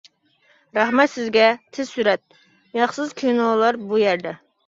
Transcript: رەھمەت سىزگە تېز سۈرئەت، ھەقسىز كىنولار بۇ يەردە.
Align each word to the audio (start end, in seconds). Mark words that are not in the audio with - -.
رەھمەت 0.77 1.11
سىزگە 1.15 1.49
تېز 1.77 1.91
سۈرئەت، 1.97 2.23
ھەقسىز 2.79 3.13
كىنولار 3.23 3.77
بۇ 3.93 4.01
يەردە. 4.05 4.35